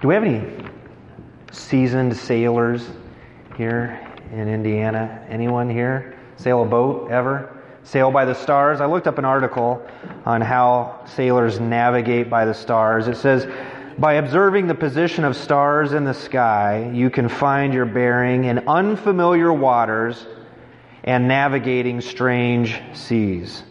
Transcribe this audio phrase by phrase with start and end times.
[0.00, 0.42] Do we have any
[1.52, 2.88] seasoned sailors
[3.58, 4.00] here
[4.32, 5.26] in Indiana?
[5.28, 7.54] Anyone here sail a boat ever?
[7.82, 8.80] Sail by the stars?
[8.80, 9.86] I looked up an article
[10.24, 13.08] on how sailors navigate by the stars.
[13.08, 13.46] It says,
[13.98, 18.60] by observing the position of stars in the sky, you can find your bearing in
[18.66, 20.26] unfamiliar waters
[21.04, 23.64] and navigating strange seas.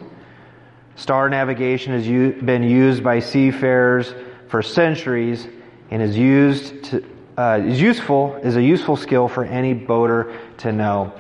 [0.96, 4.14] Star navigation has been used by seafarers
[4.48, 5.48] for centuries
[5.92, 7.04] and is used to,
[7.38, 11.14] uh, is useful is a useful skill for any boater to know.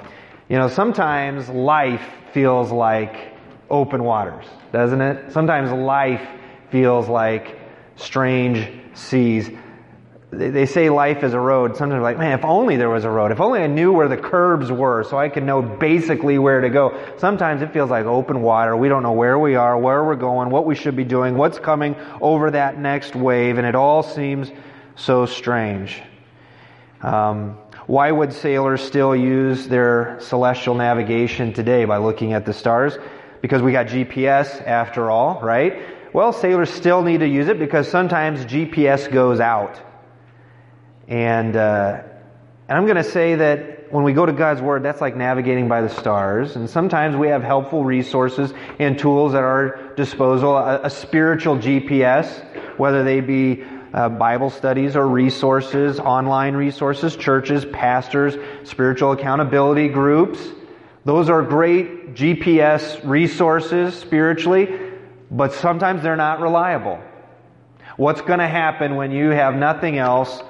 [0.50, 3.34] You know, sometimes life feels like
[3.70, 5.32] open waters, doesn't it?
[5.32, 6.28] Sometimes life
[6.72, 7.59] feels like
[7.95, 9.50] strange seas
[10.32, 11.76] they say life is a road.
[11.76, 13.32] Sometimes like, man, if only there was a road.
[13.32, 16.70] If only I knew where the curbs were so I could know basically where to
[16.70, 17.00] go.
[17.18, 18.78] Sometimes it feels like open water.
[18.78, 21.58] We don't know where we are, where we're going, what we should be doing, what's
[21.58, 24.52] coming over that next wave, and it all seems
[24.96, 26.00] so strange.
[27.02, 33.00] Um, why would sailors still use their celestial navigation today by looking at the stars?
[33.42, 35.81] Because we got GPS after all, right?
[36.14, 39.81] Well, sailors still need to use it because sometimes GPS goes out.
[41.10, 42.04] And, uh,
[42.68, 45.68] and I'm going to say that when we go to God's Word, that's like navigating
[45.68, 46.56] by the stars.
[46.56, 52.78] And sometimes we have helpful resources and tools at our disposal, a, a spiritual GPS,
[52.78, 58.36] whether they be uh, Bible studies or resources, online resources, churches, pastors,
[58.70, 60.40] spiritual accountability groups.
[61.06, 64.80] Those are great GPS resources spiritually,
[65.32, 67.02] but sometimes they're not reliable.
[67.98, 70.44] What's going to happen when you have nothing else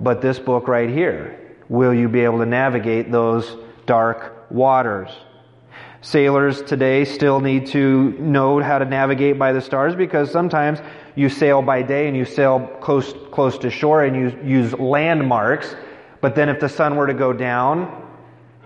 [0.00, 1.38] but this book right here.
[1.68, 3.56] Will you be able to navigate those
[3.86, 5.10] dark waters?
[6.00, 10.80] Sailors today still need to know how to navigate by the stars because sometimes
[11.14, 15.76] you sail by day and you sail close, close to shore and you use landmarks.
[16.22, 18.09] But then if the sun were to go down,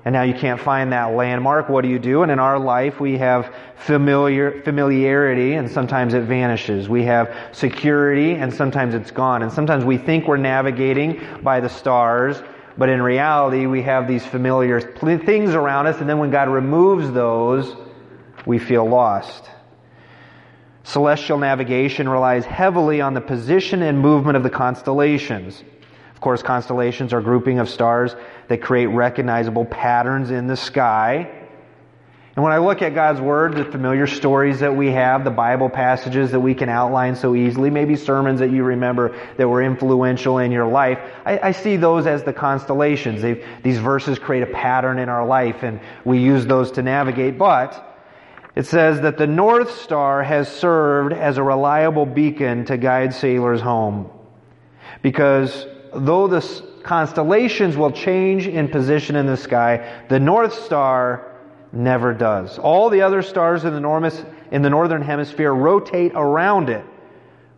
[0.05, 1.71] and now you can't find that landmark.
[1.71, 2.23] What do you do?
[2.23, 6.89] And in our life, we have familiar, familiarity and sometimes it vanishes.
[6.89, 9.43] We have security and sometimes it's gone.
[9.43, 12.43] And sometimes we think we're navigating by the stars,
[12.77, 16.01] but in reality, we have these familiar things around us.
[16.01, 17.75] And then when God removes those,
[18.45, 19.49] we feel lost.
[20.83, 25.65] Celestial navigation relies heavily on the position and movement of the constellations.
[26.25, 28.17] Course, constellations are grouping of stars
[28.49, 31.31] that create recognizable patterns in the sky.
[32.35, 35.69] And when I look at God's Word, the familiar stories that we have, the Bible
[35.69, 40.39] passages that we can outline so easily, maybe sermons that you remember that were influential
[40.39, 43.21] in your life, I, I see those as the constellations.
[43.21, 47.37] They've, these verses create a pattern in our life and we use those to navigate.
[47.37, 48.01] But
[48.57, 53.61] it says that the North Star has served as a reliable beacon to guide sailors
[53.61, 54.09] home.
[55.03, 56.41] Because though the
[56.83, 60.05] constellations will change in position in the sky.
[60.09, 61.33] The North Star
[61.73, 62.59] never does.
[62.59, 66.85] All the other stars in the, enormous, in the northern hemisphere rotate around it.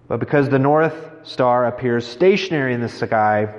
[0.09, 0.95] But because the North
[1.25, 3.53] Star appears stationary in the sky,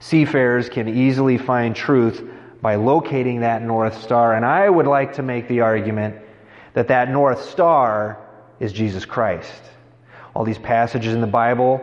[0.00, 2.22] seafarers can easily find truth
[2.60, 4.34] by locating that North Star.
[4.34, 6.16] And I would like to make the argument
[6.74, 8.18] that that North Star
[8.58, 9.62] is Jesus Christ.
[10.34, 11.80] All these passages in the Bible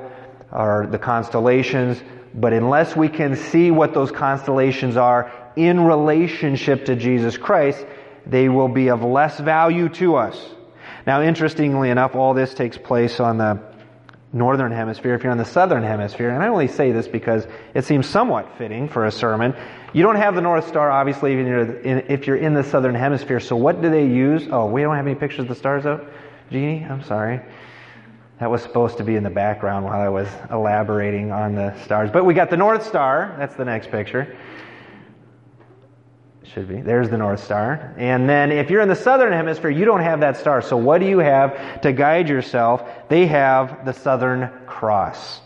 [0.53, 2.01] are the constellations
[2.33, 7.85] but unless we can see what those constellations are in relationship to Jesus Christ,
[8.25, 10.49] they will be of less value to us.
[11.05, 13.61] Now, interestingly enough, all this takes place on the
[14.31, 15.13] northern hemisphere.
[15.13, 18.57] If you're in the southern hemisphere, and I only say this because it seems somewhat
[18.57, 19.53] fitting for a sermon,
[19.93, 23.39] you don't have the North Star, obviously, if you're in the southern hemisphere.
[23.39, 24.47] So, what do they use?
[24.49, 26.09] Oh, we don't have any pictures of the stars up,
[26.49, 26.83] Jeannie?
[26.83, 27.41] I'm sorry.
[28.43, 32.09] That was supposed to be in the background while I was elaborating on the stars.
[32.11, 33.37] But we got the North Star.
[33.39, 34.35] That's the next picture.
[36.43, 36.81] Should be.
[36.81, 37.95] There's the North Star.
[37.97, 40.61] And then if you're in the southern hemisphere, you don't have that star.
[40.61, 42.83] So what do you have to guide yourself?
[43.07, 45.39] They have the Southern Cross.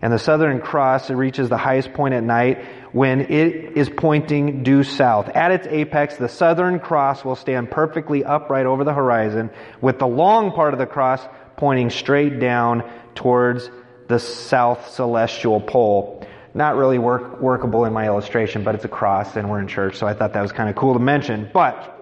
[0.00, 4.62] And the Southern Cross, it reaches the highest point at night when it is pointing
[4.62, 5.28] due south.
[5.28, 9.50] At its apex, the Southern Cross will stand perfectly upright over the horizon,
[9.82, 11.20] with the long part of the cross
[11.58, 13.68] pointing straight down towards
[14.06, 16.24] the south celestial pole.
[16.54, 19.96] Not really work, workable in my illustration, but it's a cross and we're in church,
[19.96, 21.50] so I thought that was kind of cool to mention.
[21.52, 21.98] But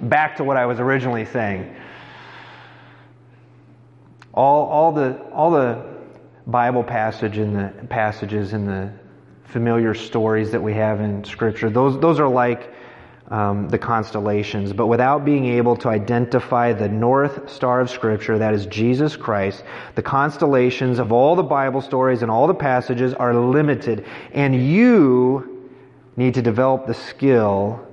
[0.00, 1.76] back to what I was originally saying.
[4.32, 5.84] All, all the, all the
[6.46, 8.90] Bible passage in the passages in the
[9.44, 12.72] familiar stories that we have in Scripture, those, those are like
[13.30, 18.54] um, the constellations, but without being able to identify the North Star of Scripture, that
[18.54, 19.62] is Jesus Christ,
[19.94, 24.06] the constellations of all the Bible stories and all the passages are limited.
[24.32, 25.68] And you
[26.16, 27.86] need to develop the skill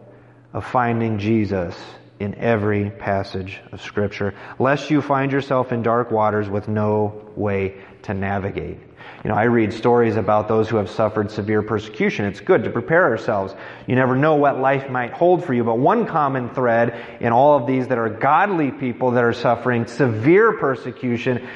[0.53, 1.75] of finding Jesus
[2.19, 7.75] in every passage of Scripture, lest you find yourself in dark waters with no way
[8.03, 8.79] to navigate.
[9.25, 12.25] You know, I read stories about those who have suffered severe persecution.
[12.25, 13.55] It's good to prepare ourselves.
[13.87, 17.57] You never know what life might hold for you, but one common thread in all
[17.57, 21.47] of these that are godly people that are suffering severe persecution,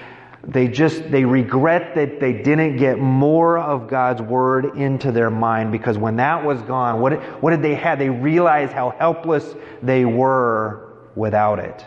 [0.43, 5.71] they just, they regret that they didn't get more of God's Word into their mind
[5.71, 7.99] because when that was gone, what, what did they have?
[7.99, 9.45] They realized how helpless
[9.83, 11.85] they were without it.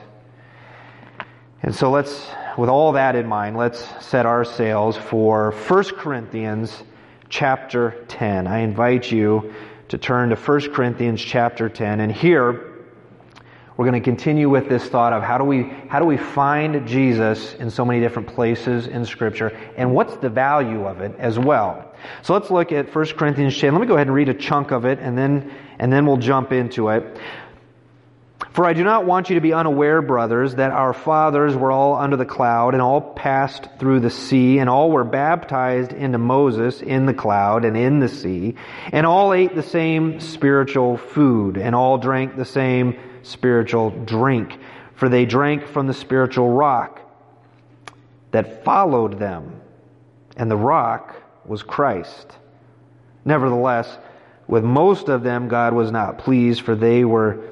[1.62, 2.26] And so let's
[2.58, 6.82] with all that in mind, let's set our sails for 1 Corinthians
[7.28, 8.46] chapter 10.
[8.46, 9.54] I invite you
[9.88, 12.00] to turn to 1 Corinthians chapter 10.
[12.00, 12.72] And here,
[13.76, 16.86] we're going to continue with this thought of how do we, how do we find
[16.86, 21.38] Jesus in so many different places in Scripture, and what's the value of it as
[21.38, 21.94] well.
[22.22, 23.72] So let's look at 1 Corinthians 10.
[23.72, 26.18] Let me go ahead and read a chunk of it, and then, and then we'll
[26.18, 27.18] jump into it.
[28.52, 31.96] For I do not want you to be unaware, brothers, that our fathers were all
[31.96, 36.82] under the cloud and all passed through the sea and all were baptized into Moses
[36.82, 38.56] in the cloud and in the sea
[38.92, 44.58] and all ate the same spiritual food and all drank the same spiritual drink.
[44.96, 47.00] For they drank from the spiritual rock
[48.32, 49.62] that followed them
[50.36, 51.16] and the rock
[51.46, 52.36] was Christ.
[53.24, 53.96] Nevertheless,
[54.46, 57.51] with most of them God was not pleased for they were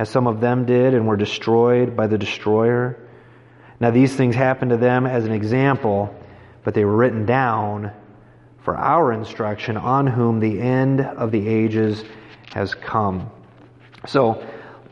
[0.00, 2.96] as some of them did and were destroyed by the destroyer.
[3.80, 6.18] Now, these things happened to them as an example,
[6.64, 7.92] but they were written down
[8.62, 12.02] for our instruction, on whom the end of the ages
[12.54, 13.30] has come.
[14.06, 14.42] So,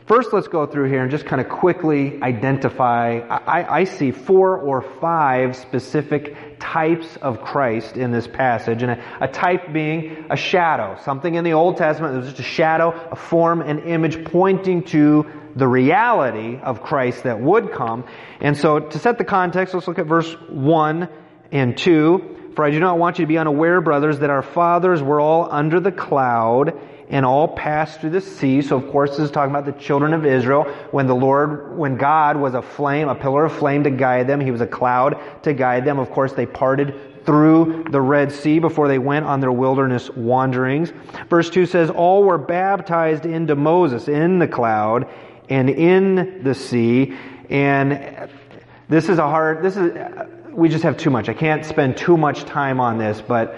[0.09, 3.19] first let's go through here and just kind of quickly identify.
[3.19, 9.03] I, I see four or five specific types of Christ in this passage, and a,
[9.21, 10.97] a, type being a shadow.
[11.03, 14.83] Something in the Old Testament that was just a shadow, a form, an image pointing
[14.85, 18.03] to the reality of Christ that would come.
[18.41, 21.07] And so, to set the context, let's look at verse 1
[21.51, 22.53] and 2.
[22.55, 25.47] For I do not want you to be unaware, brothers, that our fathers were all
[25.51, 26.73] under the cloud
[27.09, 28.61] and all passed through the sea.
[28.61, 31.97] So of course this is talking about the children of Israel when the Lord, when
[31.97, 34.39] God was a flame, a pillar of flame to guide them.
[34.39, 35.99] He was a cloud to guide them.
[35.99, 40.91] Of course they parted through the Red Sea before they went on their wilderness wanderings.
[41.29, 45.07] Verse 2 says, all were baptized into Moses in the cloud
[45.49, 47.17] and in the sea.
[47.49, 48.29] And
[48.87, 49.91] this is a hard, this is,
[50.51, 51.29] we just have too much.
[51.29, 53.55] I can't spend too much time on this, but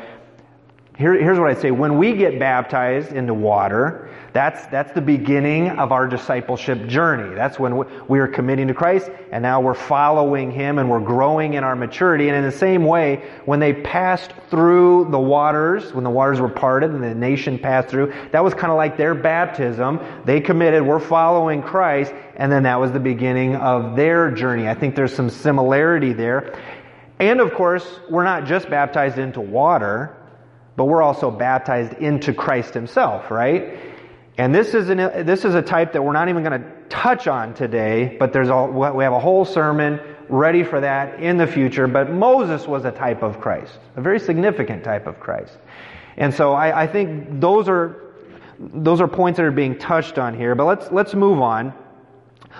[1.01, 1.71] here, here's what I'd say.
[1.71, 7.33] When we get baptized into water, that's, that's the beginning of our discipleship journey.
[7.33, 11.56] That's when we are committing to Christ, and now we're following Him and we're growing
[11.56, 12.27] in our maturity.
[12.30, 16.50] And in the same way, when they passed through the waters, when the waters were
[16.50, 20.00] parted and the nation passed through, that was kind of like their baptism.
[20.25, 24.70] They committed, we're following Christ, and then that was the beginning of their journey.
[24.70, 26.60] I think there's some similarity there.
[27.17, 30.15] And of course, we're not just baptized into water
[30.75, 33.78] but we're also baptized into Christ Himself, right?
[34.38, 37.28] And this is, an, this is a type that we're not even going to touch
[37.28, 40.00] on today, but there's a, we have a whole sermon
[40.30, 41.88] ready for that in the future.
[41.88, 45.58] But Moses was a type of Christ, a very significant type of Christ.
[46.18, 48.13] And so I, I think those are,
[48.60, 50.56] those are points that are being touched on here.
[50.56, 51.74] But let's, let's move on.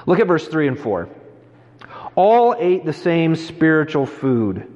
[0.06, 1.10] Look at verse 3 and 4.
[2.16, 4.68] All ate the same spiritual food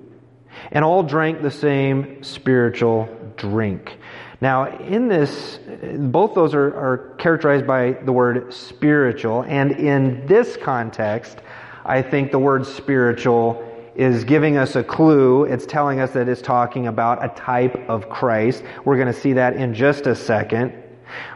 [0.71, 3.97] and all drank the same spiritual drink.
[4.41, 5.59] Now, in this,
[5.97, 11.37] both those are, are characterized by the word spiritual, and in this context,
[11.85, 13.63] I think the word spiritual
[13.95, 15.45] is giving us a clue.
[15.45, 18.63] It's telling us that it's talking about a type of Christ.
[18.83, 20.73] We're going to see that in just a second.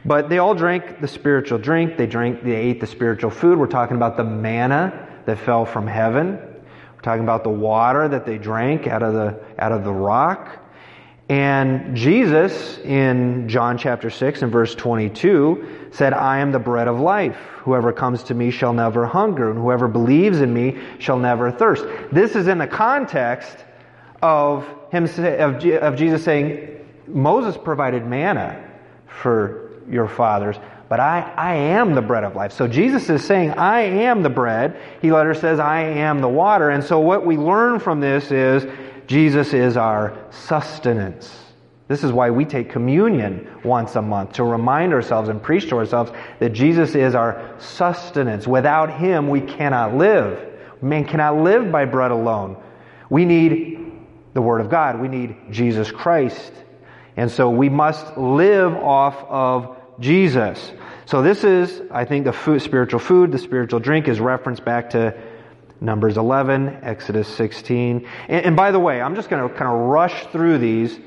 [0.03, 1.95] But they all drank the spiritual drink.
[1.97, 3.57] They drank, they ate the spiritual food.
[3.57, 6.35] We're talking about the manna that fell from heaven.
[6.35, 10.58] We're talking about the water that they drank out of the, out of the rock.
[11.29, 16.99] And Jesus, in John chapter 6 and verse 22, said, I am the bread of
[16.99, 17.37] life.
[17.59, 21.85] Whoever comes to me shall never hunger, and whoever believes in me shall never thirst.
[22.11, 23.55] This is in the context
[24.23, 28.67] of him, of, of Jesus saying, Moses provided manna
[29.05, 30.55] for your fathers,
[30.87, 32.53] but I, I am the bread of life.
[32.53, 34.79] So Jesus is saying, I am the bread.
[34.99, 36.71] He later says, I am the water.
[36.71, 38.65] And so what we learn from this is
[39.09, 41.35] Jesus is our sustenance.
[41.87, 45.77] This is why we take communion once a month to remind ourselves and preach to
[45.77, 48.47] ourselves that Jesus is our sustenance.
[48.47, 50.47] Without Him, we cannot live.
[50.79, 52.61] Man cannot live by bread alone.
[53.09, 53.91] We need
[54.35, 55.01] the Word of God.
[55.01, 56.53] We need Jesus Christ.
[57.17, 60.71] And so we must live off of Jesus.
[61.07, 64.91] So this is, I think, the food, spiritual food, the spiritual drink is referenced back
[64.91, 65.19] to
[65.81, 68.07] Numbers 11, Exodus 16.
[68.27, 70.99] And, and by the way, I'm just going to kind of rush through these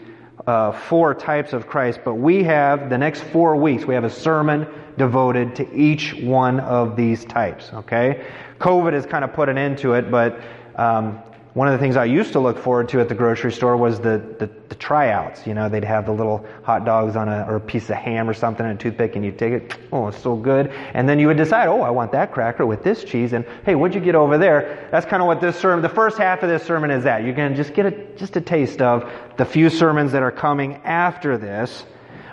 [0.46, 4.10] uh, four types of Christ, but we have, the next four weeks, we have a
[4.10, 4.66] sermon
[4.98, 8.26] devoted to each one of these types, okay?
[8.58, 10.40] COVID has kind of put an end to it, but
[10.76, 11.20] um,
[11.54, 14.00] one of the things I used to look forward to at the grocery store was
[14.00, 15.46] the, the, the, tryouts.
[15.46, 18.28] You know, they'd have the little hot dogs on a, or a piece of ham
[18.28, 19.78] or something and a toothpick and you'd take it.
[19.92, 20.68] Oh, it's so good.
[20.94, 23.34] And then you would decide, oh, I want that cracker with this cheese.
[23.34, 24.88] And hey, what'd you get over there?
[24.90, 27.24] That's kind of what this sermon, the first half of this sermon is that.
[27.24, 30.32] You're going to just get a, just a taste of the few sermons that are
[30.32, 31.84] coming after this.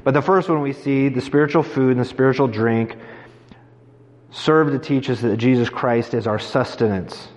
[0.06, 2.96] But the first one we see, the spiritual food and the spiritual drink,
[4.32, 7.28] serve to teach us that Jesus Christ is our sustenance.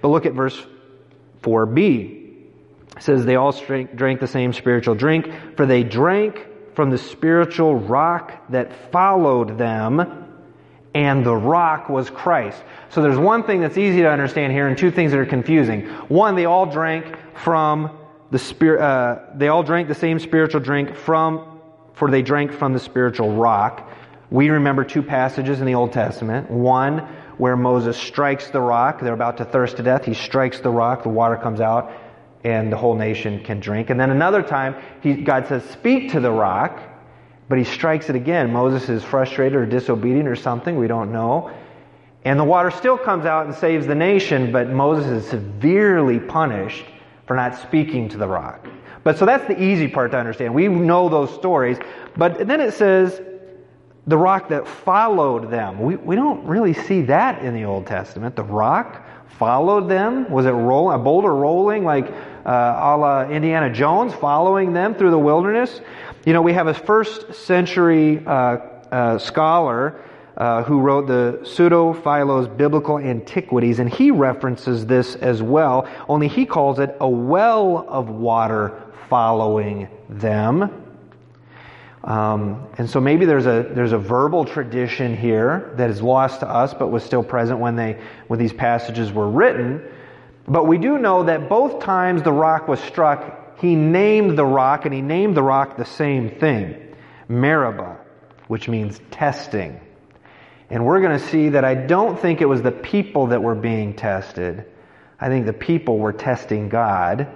[0.00, 0.64] But look at verse
[1.42, 2.20] 4b.
[2.96, 7.74] It says they all drank the same spiritual drink, for they drank from the spiritual
[7.74, 10.26] rock that followed them,
[10.94, 12.62] and the rock was Christ.
[12.90, 15.86] So there's one thing that's easy to understand here, and two things that are confusing.
[16.08, 17.96] One, they all drank from
[18.30, 18.80] the spirit.
[18.80, 21.60] Uh, they all drank the same spiritual drink from,
[21.94, 23.88] for they drank from the spiritual rock.
[24.30, 26.50] We remember two passages in the Old Testament.
[26.50, 27.08] One
[27.40, 29.00] where Moses strikes the rock.
[29.00, 30.04] They're about to thirst to death.
[30.04, 31.90] He strikes the rock, the water comes out,
[32.44, 33.88] and the whole nation can drink.
[33.88, 36.78] And then another time, he, God says, Speak to the rock,
[37.48, 38.52] but he strikes it again.
[38.52, 41.50] Moses is frustrated or disobedient or something, we don't know.
[42.26, 46.84] And the water still comes out and saves the nation, but Moses is severely punished
[47.26, 48.66] for not speaking to the rock.
[49.02, 50.54] But so that's the easy part to understand.
[50.54, 51.78] We know those stories.
[52.18, 53.22] But then it says,
[54.10, 55.78] the rock that followed them.
[55.80, 58.34] We, we don't really see that in the Old Testament.
[58.34, 59.06] The rock
[59.38, 60.28] followed them.
[60.30, 62.06] Was it rolling, a boulder rolling like
[62.44, 65.80] uh, a la Indiana Jones following them through the wilderness?
[66.26, 68.30] You know, we have a first century uh,
[68.90, 70.02] uh, scholar
[70.36, 76.26] uh, who wrote the Pseudo Philo's Biblical Antiquities, and he references this as well, only
[76.26, 80.89] he calls it a well of water following them.
[82.10, 86.48] Um, and so maybe there's a there's a verbal tradition here that is lost to
[86.48, 89.80] us, but was still present when they when these passages were written.
[90.48, 94.86] But we do know that both times the rock was struck, he named the rock,
[94.86, 96.96] and he named the rock the same thing,
[97.28, 97.98] Meribah,
[98.48, 99.80] which means testing.
[100.68, 103.54] And we're going to see that I don't think it was the people that were
[103.54, 104.64] being tested.
[105.20, 107.28] I think the people were testing God.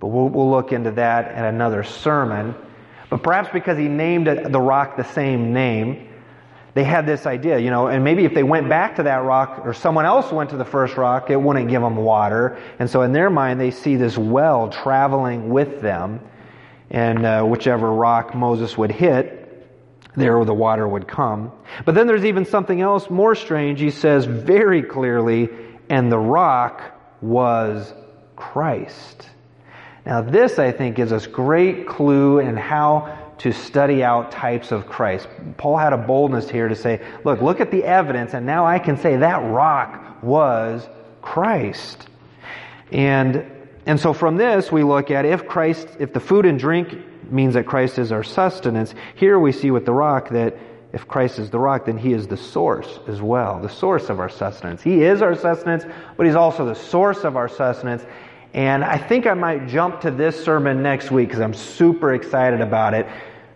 [0.00, 2.54] But we'll, we'll look into that at another sermon.
[3.12, 6.08] But perhaps because he named the rock the same name,
[6.72, 9.60] they had this idea, you know, and maybe if they went back to that rock
[9.66, 12.56] or someone else went to the first rock, it wouldn't give them water.
[12.78, 16.20] And so in their mind, they see this well traveling with them.
[16.88, 19.68] And uh, whichever rock Moses would hit,
[20.16, 21.52] there the water would come.
[21.84, 23.78] But then there's even something else more strange.
[23.78, 25.50] He says very clearly,
[25.90, 26.80] and the rock
[27.20, 27.92] was
[28.36, 29.28] Christ.
[30.04, 34.86] Now, this, I think, gives us great clue in how to study out types of
[34.86, 35.28] Christ.
[35.56, 38.78] Paul had a boldness here to say, look, look at the evidence, and now I
[38.78, 40.88] can say that rock was
[41.22, 42.08] Christ.
[42.90, 43.44] And,
[43.86, 46.94] and so from this, we look at if Christ, if the food and drink
[47.30, 50.56] means that Christ is our sustenance, here we see with the rock that
[50.92, 54.20] if Christ is the rock, then He is the source as well, the source of
[54.20, 54.82] our sustenance.
[54.82, 55.84] He is our sustenance,
[56.16, 58.04] but He's also the source of our sustenance.
[58.54, 62.60] And I think I might jump to this sermon next week because I'm super excited
[62.60, 63.06] about it.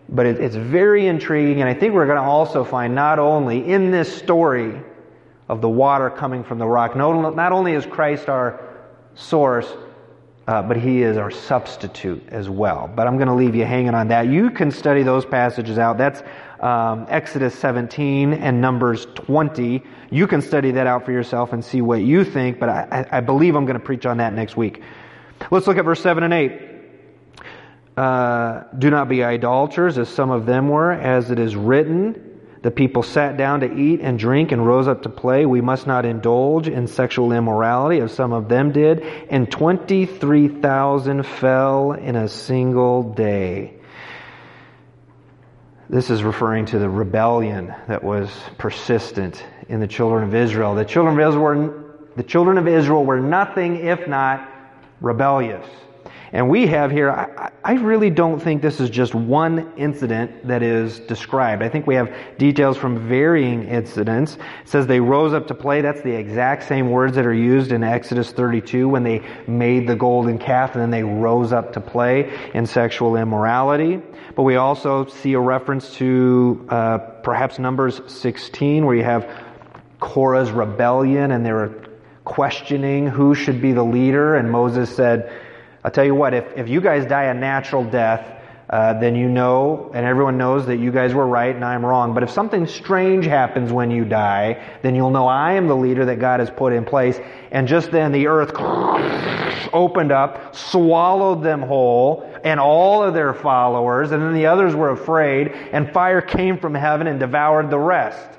[0.09, 3.69] But it, it's very intriguing, and I think we're going to also find not only
[3.69, 4.81] in this story
[5.49, 8.63] of the water coming from the rock, not, not only is Christ our
[9.15, 9.71] source,
[10.47, 12.89] uh, but he is our substitute as well.
[12.93, 14.27] But I'm going to leave you hanging on that.
[14.27, 15.97] You can study those passages out.
[15.97, 16.23] That's
[16.61, 19.83] um, Exodus 17 and Numbers 20.
[20.09, 23.19] You can study that out for yourself and see what you think, but I, I
[23.21, 24.81] believe I'm going to preach on that next week.
[25.51, 26.61] Let's look at verse 7 and 8.
[27.97, 32.23] uh, do not be idolaters, as some of them were, as it is written.
[32.63, 35.45] The people sat down to eat and drink and rose up to play.
[35.45, 39.03] We must not indulge in sexual immorality, as some of them did.
[39.29, 43.76] And 23,000 fell in a single day.
[45.89, 50.75] This is referring to the rebellion that was persistent in the children of Israel.
[50.75, 51.83] The children of Israel were,
[52.17, 54.49] the children of Israel were nothing if not
[54.99, 55.65] rebellious.
[56.33, 60.61] And we have here, I, I, really don't think this is just one incident that
[60.61, 61.63] is described.
[61.63, 64.35] I think we have details from varying incidents.
[64.35, 65.79] It says they rose up to play.
[65.79, 69.95] That's the exact same words that are used in Exodus 32 when they made the
[69.95, 74.01] golden calf and then they rose up to play in sexual immorality.
[74.37, 79.27] But we also see a reference to uh, perhaps Numbers 16 where you have
[79.99, 81.73] Korah's rebellion and they were
[82.23, 84.35] questioning who should be the leader.
[84.35, 85.35] And Moses said,
[85.83, 88.36] I'll tell you what, if, if you guys die a natural death,
[88.69, 92.13] uh, then you know, and everyone knows that you guys were right and I'm wrong.
[92.13, 96.03] But if something strange happens when you die, then you'll know I am the leader
[96.05, 97.17] that God has put in place.
[97.51, 98.51] And just then the earth
[99.73, 104.89] opened up, swallowed them whole, and all of their followers, and then the others were
[104.89, 108.37] afraid, and fire came from heaven and devoured the rest.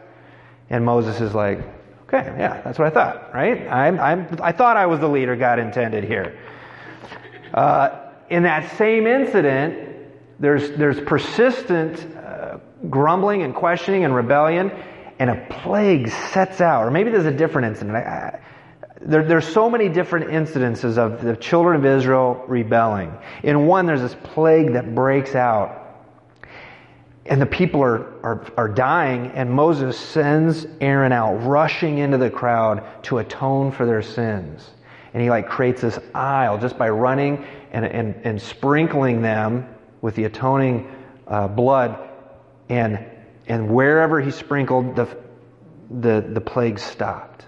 [0.71, 1.59] And Moses is like,
[2.05, 3.67] okay, yeah, that's what I thought, right?
[3.67, 6.39] I'm, I'm, I thought I was the leader God intended here.
[7.55, 9.89] Uh, in that same incident,
[10.41, 14.71] there's, there's persistent uh, grumbling and questioning and rebellion,
[15.19, 16.87] and a plague sets out.
[16.87, 17.97] Or maybe there's a different incident.
[17.97, 18.41] I, I,
[19.01, 23.13] there, there's so many different incidences of the children of Israel rebelling.
[23.43, 25.75] In one, there's this plague that breaks out.
[27.27, 32.31] And the people are, are, are dying, and Moses sends Aaron out, rushing into the
[32.31, 34.71] crowd to atone for their sins
[35.15, 39.67] and he like creates this aisle just by running and, and, and sprinkling them
[40.01, 40.91] with the atoning
[41.27, 42.09] uh, blood
[42.69, 43.05] and
[43.47, 45.17] and wherever he sprinkled the
[45.91, 47.47] the the plague stopped.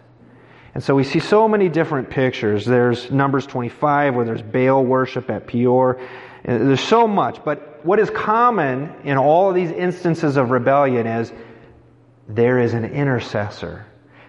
[0.74, 2.64] And so we see so many different pictures.
[2.64, 6.00] There's numbers 25 where there's baal worship at peor.
[6.44, 7.44] There's so much.
[7.44, 11.32] But what is common in all of these instances of rebellion is
[12.28, 13.84] there is an intercessor.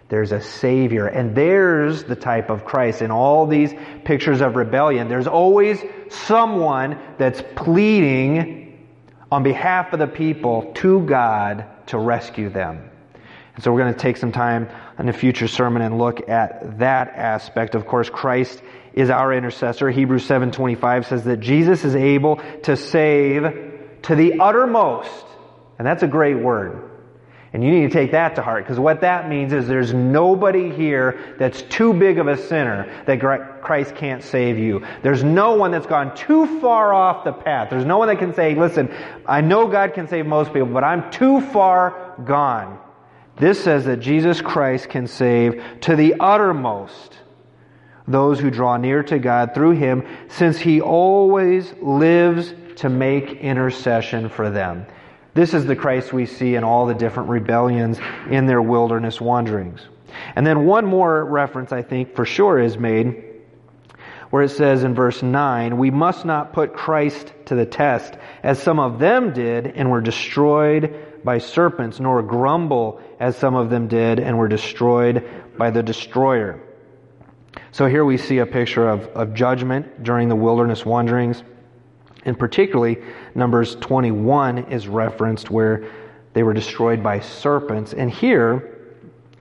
[0.10, 1.05] There's a Savior.
[1.05, 3.01] And there's the type of Christ.
[3.01, 5.79] In all these pictures of rebellion, there's always
[6.13, 8.88] someone that's pleading
[9.32, 12.89] on behalf of the people to God to rescue them.
[13.56, 16.80] And so we're going to take some time in a future sermon and look at
[16.80, 17.76] that aspect.
[17.76, 18.62] Of course, Christ
[18.93, 19.89] is our intercessor.
[19.89, 25.26] Hebrews 7:25 says that Jesus is able to save to the uttermost.
[25.78, 26.90] And that's a great word.
[27.53, 30.71] And you need to take that to heart because what that means is there's nobody
[30.71, 33.19] here that's too big of a sinner that
[33.61, 34.85] Christ can't save you.
[35.03, 37.69] There's no one that's gone too far off the path.
[37.69, 38.89] There's no one that can say, listen,
[39.25, 42.79] I know God can save most people, but I'm too far gone.
[43.35, 47.17] This says that Jesus Christ can save to the uttermost
[48.07, 54.29] those who draw near to God through Him since He always lives to make intercession
[54.29, 54.85] for them.
[55.34, 59.82] This is the Christ we see in all the different rebellions in their wilderness wanderings.
[60.36, 63.32] And then one more reference, I think, for sure is made
[64.32, 68.62] where it says in verse 9, We must not put Christ to the test, as
[68.62, 73.88] some of them did and were destroyed by serpents, nor grumble as some of them
[73.88, 76.60] did and were destroyed by the destroyer.
[77.74, 81.44] So here we see a picture of, of judgment during the wilderness wanderings.
[82.25, 82.97] And particularly,
[83.36, 85.89] Numbers 21 is referenced where
[86.34, 87.93] they were destroyed by serpents.
[87.93, 88.77] And here,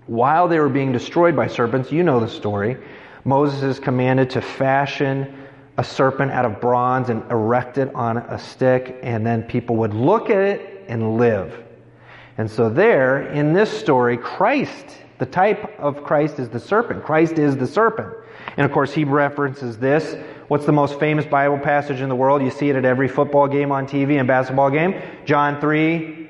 [0.07, 2.77] while they were being destroyed by serpents, you know the story,
[3.25, 8.39] Moses is commanded to fashion a serpent out of bronze and erect it on a
[8.39, 11.65] stick, and then people would look at it and live.
[12.39, 14.87] And so, there, in this story, Christ,
[15.19, 17.05] the type of Christ is the serpent.
[17.05, 18.13] Christ is the serpent.
[18.57, 20.17] And of course, he references this
[20.51, 22.43] What's the most famous Bible passage in the world?
[22.43, 25.01] You see it at every football game on TV and basketball game.
[25.25, 26.29] John 3,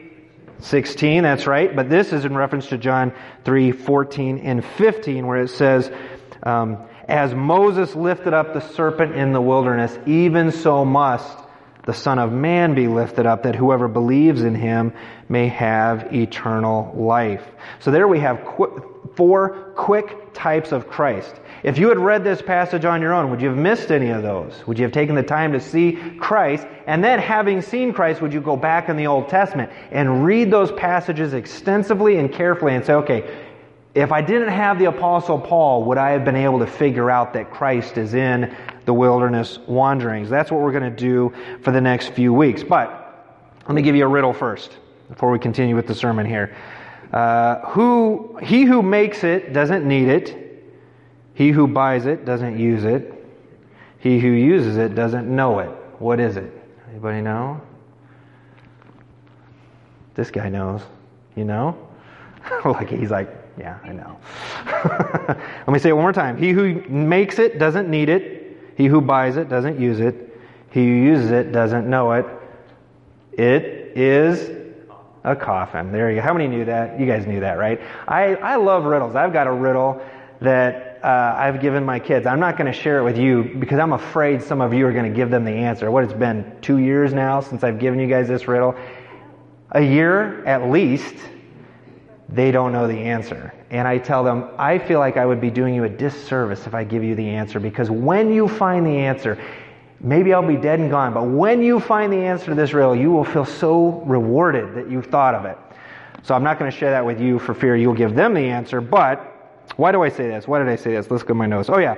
[0.59, 1.75] 16, that's right.
[1.75, 3.15] But this is in reference to John
[3.47, 5.91] 3, 14 and 15, where it says,
[6.43, 11.39] um, As Moses lifted up the serpent in the wilderness, even so must
[11.87, 14.93] the Son of Man be lifted up, that whoever believes in him
[15.31, 17.43] may have eternal life.
[17.79, 21.41] So there we have qu- four quick types of Christ.
[21.63, 24.23] If you had read this passage on your own, would you have missed any of
[24.23, 24.67] those?
[24.67, 26.67] Would you have taken the time to see Christ?
[26.87, 30.51] And then, having seen Christ, would you go back in the Old Testament and read
[30.51, 33.47] those passages extensively and carefully and say, okay,
[33.95, 37.33] if I didn't have the Apostle Paul, would I have been able to figure out
[37.33, 40.31] that Christ is in the wilderness wanderings.
[40.31, 42.63] That's what we're going to do for the next few weeks.
[42.63, 43.01] But
[43.67, 44.77] let me give you a riddle first
[45.09, 46.57] before we continue with the sermon here.
[47.13, 50.37] Uh, who, he who makes it doesn't need it.
[51.35, 53.15] He who buys it doesn't use it.
[53.99, 55.71] He who uses it doesn't know it.
[55.99, 56.53] What is it?
[56.91, 57.61] Anybody know?
[60.15, 60.83] This guy knows.
[61.37, 61.89] You know?
[62.65, 64.19] like he's like, yeah, I know.
[65.67, 66.37] Let me say it one more time.
[66.37, 68.77] He who makes it doesn't need it.
[68.77, 70.39] He who buys it doesn't use it.
[70.71, 72.27] He who uses it doesn't know it.
[73.33, 74.60] It is
[75.25, 75.93] a coffin.
[75.93, 76.23] There you go.
[76.23, 76.99] How many knew that?
[76.99, 77.81] You guys knew that, right?
[78.09, 79.15] I, I love riddles.
[79.15, 80.03] I've got a riddle
[80.41, 82.27] that uh, I've given my kids.
[82.27, 84.93] I'm not going to share it with you because I'm afraid some of you are
[84.93, 85.91] going to give them the answer.
[85.91, 88.75] What, it's been two years now since I've given you guys this riddle?
[89.73, 91.15] A year at least
[92.29, 93.53] they don't know the answer.
[93.71, 96.75] And I tell them, I feel like I would be doing you a disservice if
[96.75, 99.39] I give you the answer because when you find the answer,
[100.01, 102.97] maybe I'll be dead and gone, but when you find the answer to this riddle,
[102.97, 105.59] you will feel so rewarded that you've thought of it.
[106.23, 108.47] So I'm not going to share that with you for fear you'll give them the
[108.47, 109.27] answer, but
[109.77, 110.47] why do I say this?
[110.47, 111.11] Why did I say this?
[111.11, 111.71] Let's go my nose.
[111.71, 111.97] Oh, yeah.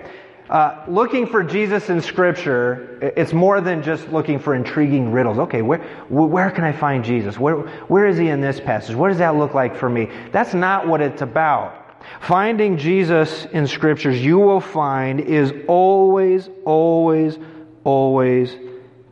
[0.50, 5.38] Uh, looking for Jesus in Scripture, it's more than just looking for intriguing riddles.
[5.38, 7.38] Okay, where, where can I find Jesus?
[7.38, 7.56] Where,
[7.88, 8.94] where is he in this passage?
[8.94, 10.10] What does that look like for me?
[10.30, 11.78] That's not what it's about.
[12.20, 17.38] Finding Jesus in Scriptures, you will find, is always, always,
[17.84, 18.54] always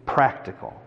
[0.06, 0.80] practical.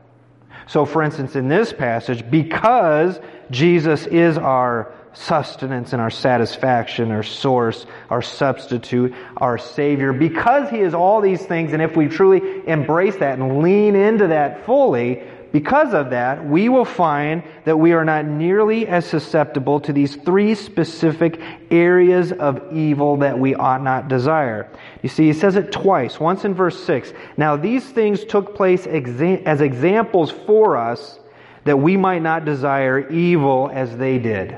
[0.68, 3.20] So, for instance, in this passage, because
[3.52, 10.80] Jesus is our sustenance and our satisfaction, our source, our substitute, our Savior, because He
[10.80, 15.24] is all these things, and if we truly embrace that and lean into that fully,
[15.54, 20.16] because of that, we will find that we are not nearly as susceptible to these
[20.16, 21.40] three specific
[21.70, 24.68] areas of evil that we ought not desire.
[25.04, 27.14] You see, he says it twice, once in verse 6.
[27.38, 31.20] Now, these things took place as examples for us
[31.66, 34.58] that we might not desire evil as they did.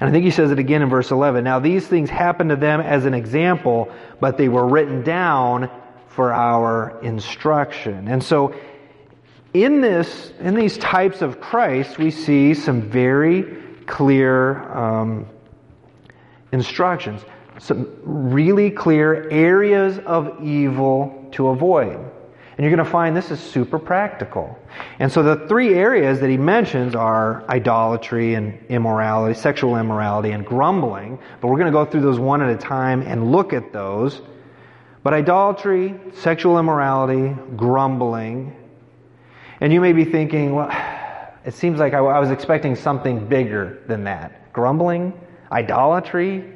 [0.00, 1.44] And I think he says it again in verse 11.
[1.44, 5.70] Now, these things happened to them as an example, but they were written down
[6.08, 8.08] for our instruction.
[8.08, 8.54] And so,
[9.64, 15.26] in this, in these types of Christ, we see some very clear um,
[16.52, 17.22] instructions,
[17.58, 21.96] some really clear areas of evil to avoid.
[22.56, 24.58] And you're going to find this is super practical.
[24.98, 30.44] And so the three areas that he mentions are idolatry and immorality, sexual immorality, and
[30.44, 31.18] grumbling.
[31.42, 34.22] But we're going to go through those one at a time and look at those.
[35.02, 38.55] But idolatry, sexual immorality, grumbling.
[39.60, 40.70] And you may be thinking, well,
[41.44, 44.52] it seems like I, was expecting something bigger than that.
[44.52, 45.12] Grumbling?
[45.50, 46.52] Idolatry?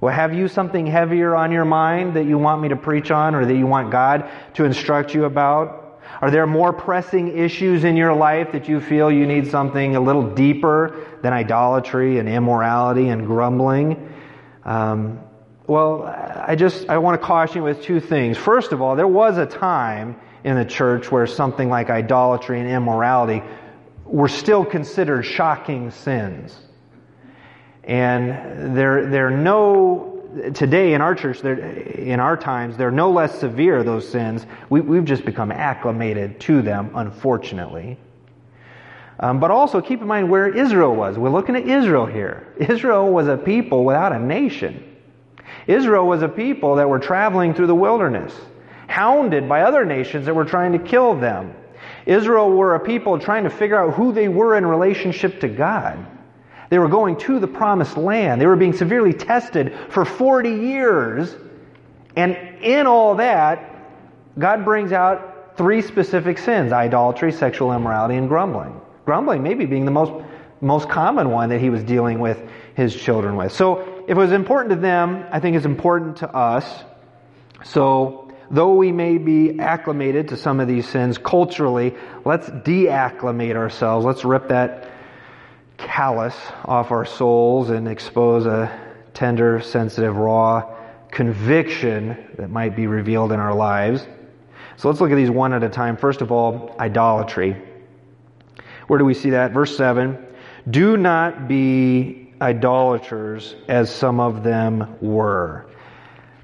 [0.00, 3.34] Well, have you something heavier on your mind that you want me to preach on
[3.34, 6.00] or that you want God to instruct you about?
[6.22, 10.00] Are there more pressing issues in your life that you feel you need something a
[10.00, 14.12] little deeper than idolatry and immorality and grumbling?
[14.64, 15.20] Um,
[15.66, 18.36] well, I just I want to caution you with two things.
[18.36, 22.68] First of all, there was a time in the church where something like idolatry and
[22.68, 23.42] immorality
[24.04, 26.58] were still considered shocking sins.
[27.84, 33.38] And there, there are no, today in our church, in our times, they're no less
[33.38, 34.46] severe, those sins.
[34.68, 37.98] We, we've just become acclimated to them, unfortunately.
[39.18, 41.18] Um, but also keep in mind where Israel was.
[41.18, 42.54] We're looking at Israel here.
[42.58, 44.86] Israel was a people without a nation.
[45.66, 48.34] Israel was a people that were traveling through the wilderness,
[48.90, 51.54] hounded by other nations that were trying to kill them.
[52.06, 56.04] Israel were a people trying to figure out who they were in relationship to God.
[56.70, 58.40] They were going to the promised land.
[58.40, 61.34] They were being severely tested for 40 years.
[62.16, 63.76] And in all that,
[64.38, 68.80] God brings out three specific sins idolatry, sexual immorality, and grumbling.
[69.04, 70.12] Grumbling maybe being the most,
[70.60, 72.40] most common one that he was dealing with
[72.74, 73.52] his children with.
[73.52, 76.84] So if it was important to them, I think it's important to us.
[77.64, 84.04] So though we may be acclimated to some of these sins culturally, let's deacclimate ourselves.
[84.04, 84.90] Let's rip that
[85.76, 86.34] callus
[86.64, 88.78] off our souls and expose a
[89.14, 90.76] tender, sensitive, raw
[91.10, 94.06] conviction that might be revealed in our lives.
[94.76, 95.96] So let's look at these one at a time.
[95.96, 97.56] First of all, idolatry.
[98.86, 99.52] Where do we see that?
[99.52, 100.18] Verse 7
[100.68, 105.66] Do not be idolaters as some of them were.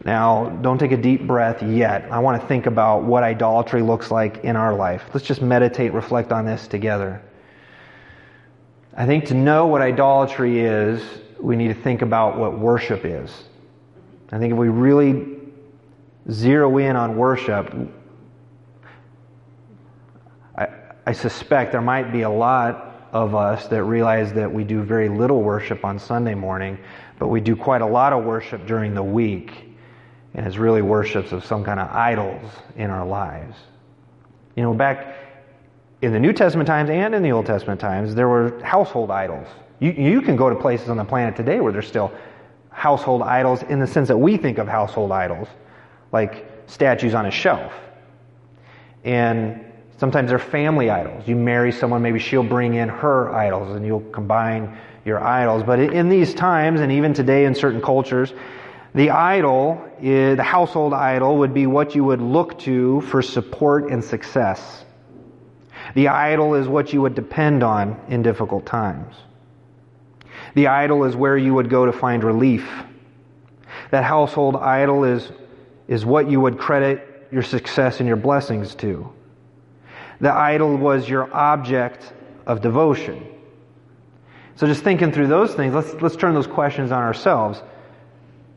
[0.07, 2.07] Now, don't take a deep breath yet.
[2.13, 5.03] I want to think about what idolatry looks like in our life.
[5.13, 7.21] Let's just meditate, reflect on this together.
[8.97, 11.03] I think to know what idolatry is,
[11.41, 13.33] we need to think about what worship is.
[14.31, 15.39] I think if we really
[16.31, 17.75] zero in on worship,
[20.57, 20.69] I,
[21.05, 25.09] I suspect there might be a lot of us that realize that we do very
[25.09, 26.79] little worship on Sunday morning,
[27.19, 29.66] but we do quite a lot of worship during the week.
[30.37, 32.43] And it's really worships of some kind of idols
[32.77, 33.57] in our lives.
[34.55, 35.17] You know, back
[36.03, 39.49] in the New Testament times and in the Old Testament times, there were household idols.
[39.81, 42.13] You, you can go to places on the planet today where there's still
[42.71, 45.49] household idols in the sense that we think of household idols,
[46.13, 47.73] like statues on a shelf.
[49.05, 49.65] And
[49.97, 51.27] sometimes they're family idols.
[51.27, 55.63] You marry someone, maybe she'll bring in her idols and you'll combine your idols.
[55.63, 58.35] But in these times, and even today in certain cultures,
[58.97, 63.91] the idol, eh, the household idol, would be what you would look to for support
[63.91, 64.87] and success.
[65.95, 69.15] The idol is what you would depend on in difficult times.
[70.55, 72.67] The idol is where you would go to find relief.
[73.91, 75.31] That household idol is,
[75.87, 79.13] is what you would credit your success and your blessings to.
[80.21, 82.15] The idol was your object
[82.47, 83.27] of devotion.
[84.55, 87.63] So just thinking through those things, let's, let's turn those questions on ourselves.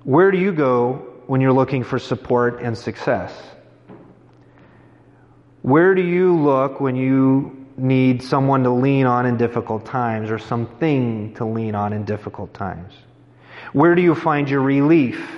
[0.04, 3.34] Where do you go when you're looking for support and success?
[5.62, 10.40] Where do you look when you need someone to lean on in difficult times or
[10.40, 12.94] something to lean on in difficult times?
[13.74, 15.30] Where do you find your relief?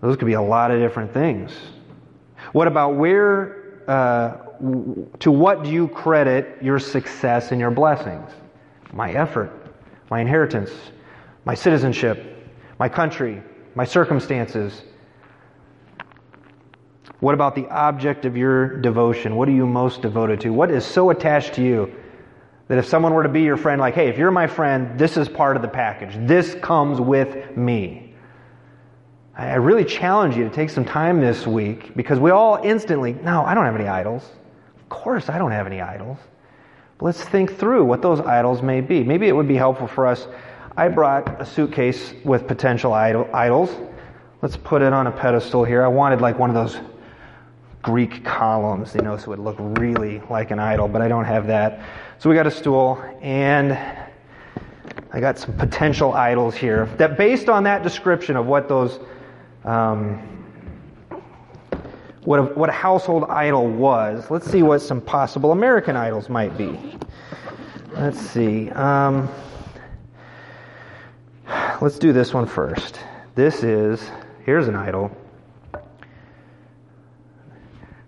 [0.00, 1.52] Those could be a lot of different things.
[2.52, 4.36] What about where, uh,
[5.20, 8.30] to what do you credit your success and your blessings?
[8.92, 9.50] My effort,
[10.10, 10.70] my inheritance,
[11.44, 13.42] my citizenship, my country,
[13.74, 14.82] my circumstances,
[17.20, 19.36] what about the object of your devotion?
[19.36, 20.50] What are you most devoted to?
[20.50, 21.94] What is so attached to you
[22.68, 25.16] that if someone were to be your friend, like, hey, if you're my friend, this
[25.16, 26.14] is part of the package.
[26.26, 28.14] This comes with me.
[29.36, 33.44] I really challenge you to take some time this week because we all instantly, no,
[33.44, 34.30] I don't have any idols.
[34.76, 36.18] Of course, I don't have any idols.
[36.98, 39.02] But let's think through what those idols may be.
[39.02, 40.28] Maybe it would be helpful for us.
[40.76, 43.70] I brought a suitcase with potential idol, idols.
[44.42, 45.84] Let's put it on a pedestal here.
[45.84, 46.80] I wanted like one of those
[47.82, 51.26] Greek columns, you know, so it would look really like an idol, but I don't
[51.26, 51.80] have that.
[52.18, 53.78] So we got a stool, and
[55.12, 56.86] I got some potential idols here.
[56.96, 58.98] That based on that description of what those,
[59.64, 60.18] um,
[62.24, 66.58] what a, what a household idol was, let's see what some possible American idols might
[66.58, 66.98] be.
[67.92, 68.70] Let's see.
[68.70, 69.28] Um,
[71.84, 72.98] let's do this one first.
[73.34, 74.02] This is,
[74.46, 75.14] here's an idol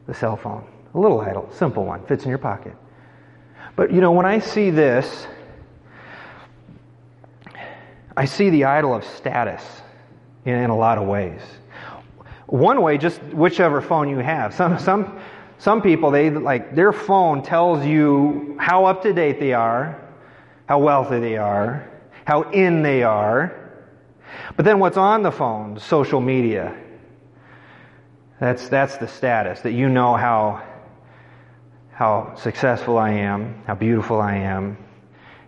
[0.07, 0.67] the cell phone.
[0.95, 2.75] A little idol, simple one, fits in your pocket.
[3.75, 5.27] But you know, when I see this,
[8.17, 9.63] I see the idol of status
[10.47, 11.43] in, in a lot of ways.
[12.47, 14.55] One way, just whichever phone you have.
[14.55, 15.21] Some, some,
[15.59, 20.01] some people, they like their phone tells you how up to date they are,
[20.67, 21.91] how wealthy they are,
[22.25, 23.66] how in they are.
[24.57, 25.79] But then what's on the phone?
[25.79, 26.77] Social media,
[28.41, 30.63] that's, that's the status, that you know how,
[31.93, 34.77] how successful I am, how beautiful I am,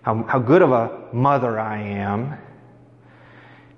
[0.02, 2.38] how, how good of a mother I am,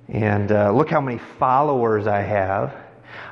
[0.09, 2.75] and uh, look how many followers I have.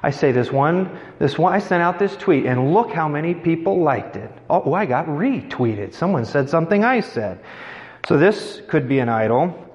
[0.03, 3.35] I say this one, this one, I sent out this tweet, and look how many
[3.35, 4.31] people liked it.
[4.49, 5.95] Oh, I got retweeted.
[5.95, 7.41] Someone said something I said.
[8.07, 9.68] So this could be an idol.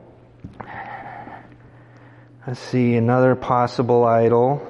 [2.46, 4.62] Let's see, another possible idol.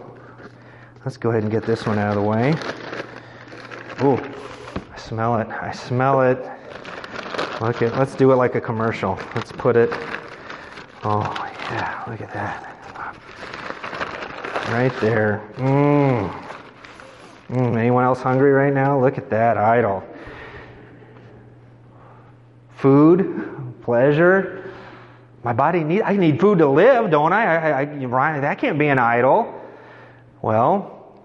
[1.03, 2.53] Let's go ahead and get this one out of the way.
[4.03, 4.17] Ooh,
[4.93, 5.47] I smell it.
[5.47, 6.37] I smell it.
[7.61, 9.17] Look at, let's do it like a commercial.
[9.35, 9.89] Let's put it.
[11.03, 11.23] Oh,
[11.71, 12.69] yeah, look at that.
[14.69, 15.41] Right there.
[15.55, 16.31] Mmm.
[17.49, 19.01] Mm, anyone else hungry right now?
[19.01, 20.03] Look at that idol.
[22.75, 24.62] Food, pleasure.
[25.43, 26.01] My body need.
[26.03, 27.43] I need food to live, don't I?
[27.43, 29.61] I, I, that can't be an idol.
[30.41, 31.21] Well,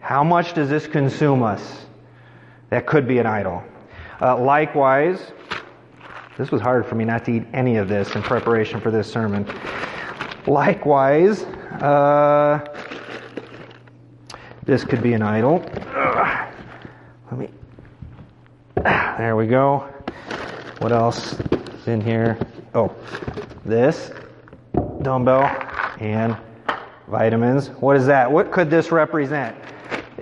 [0.00, 1.86] how much does this consume us?
[2.70, 3.62] That could be an idol.
[4.20, 5.20] Uh, likewise,
[6.38, 9.10] this was hard for me not to eat any of this in preparation for this
[9.10, 9.46] sermon.
[10.46, 12.64] Likewise, uh,
[14.64, 15.64] this could be an idol.
[15.94, 16.54] Ugh.
[17.30, 17.50] Let me.
[18.76, 19.88] There we go.
[20.78, 22.38] What else is in here?
[22.78, 22.94] Oh,
[23.64, 24.12] this
[25.02, 25.46] dumbbell
[25.98, 26.36] and
[27.08, 27.70] vitamins.
[27.70, 28.30] What is that?
[28.30, 29.56] What could this represent?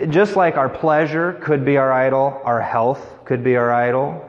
[0.09, 4.27] Just like our pleasure could be our idol, our health could be our idol.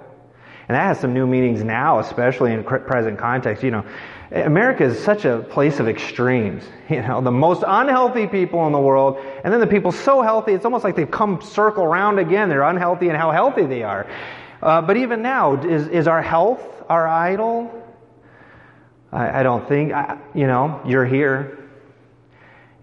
[0.68, 3.64] And that has some new meanings now, especially in present context.
[3.64, 3.86] You know,
[4.32, 6.66] America is such a place of extremes.
[6.90, 10.54] You know, the most unhealthy people in the world, and then the people so healthy,
[10.54, 12.50] it's almost like they've come circle around again.
[12.50, 14.06] They're unhealthy and how healthy they are.
[14.62, 17.87] Uh, but even now, is, is our health our idol?
[19.12, 21.70] I, I don't think, I, you know, you're here.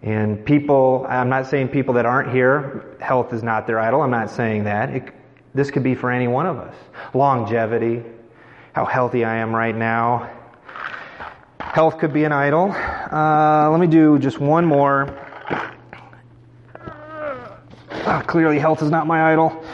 [0.02, 4.02] And people, I'm not saying people that aren't here, health is not their idol.
[4.02, 4.90] I'm not saying that.
[4.90, 5.14] It,
[5.54, 6.74] this could be for any one of us.
[7.14, 8.02] Longevity,
[8.72, 10.30] how healthy I am right now.
[11.58, 12.70] Health could be an idol.
[12.72, 15.20] Uh, let me do just one more.
[18.06, 19.64] Ah, clearly, health is not my idol.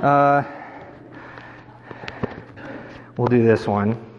[0.00, 0.44] Uh,
[3.16, 4.09] we'll do this one.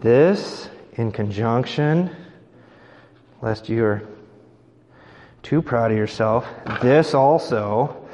[0.00, 2.14] This in conjunction,
[3.42, 4.02] lest you are
[5.42, 6.46] too proud of yourself.
[6.80, 8.06] This also,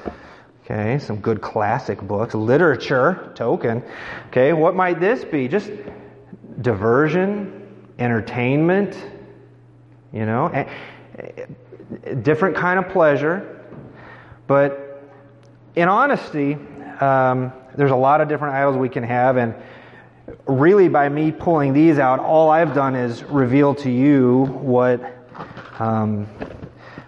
[0.65, 3.83] okay, some good classic books, literature, token.
[4.29, 5.47] Okay, what might this be?
[5.47, 5.71] Just
[6.63, 7.69] diversion,
[7.99, 8.97] entertainment,
[10.11, 13.63] you know, a, different kind of pleasure.
[14.47, 15.03] But
[15.77, 16.55] in honesty,
[17.01, 19.55] um, there's a lot of different idols we can have, and
[20.47, 25.01] really by me pulling these out, all I've done is reveal to you what
[25.79, 26.27] um,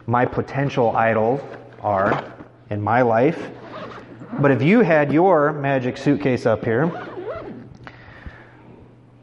[0.06, 1.40] my potential idols
[1.80, 2.32] are
[2.70, 3.50] in my life.
[4.38, 6.86] But if you had your magic suitcase up here,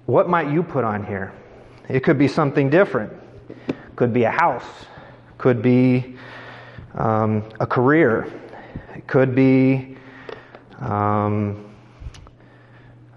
[0.05, 1.33] what might you put on here?
[1.87, 3.11] It could be something different.
[3.95, 4.65] Could be a house.
[5.37, 6.15] Could be
[6.95, 8.27] um, a career.
[8.95, 9.97] It could be
[10.79, 11.62] um,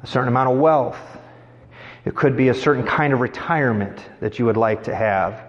[0.07, 0.99] a certain amount of wealth.
[2.05, 5.43] It could be a certain kind of retirement that you would like to have.